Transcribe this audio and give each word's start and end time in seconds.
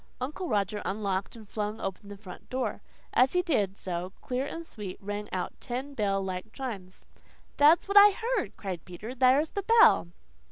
Uncle 0.19 0.49
Roger 0.49 0.81
unlocked 0.83 1.35
and 1.35 1.47
flung 1.47 1.79
open 1.79 2.09
the 2.09 2.17
front 2.17 2.49
door. 2.49 2.81
As 3.13 3.33
he 3.33 3.43
did 3.43 3.77
so, 3.77 4.13
clear 4.19 4.47
and 4.47 4.65
sweet, 4.65 4.97
rang 4.99 5.29
out 5.31 5.53
ten 5.61 5.93
bell 5.93 6.23
like 6.23 6.51
chimes. 6.51 7.05
"That's 7.57 7.87
what 7.87 7.97
I 7.97 8.09
heard," 8.09 8.57
cried 8.57 8.83
Peter. 8.83 9.13
"There's 9.13 9.51
the 9.51 9.61
bell!" 9.61 10.07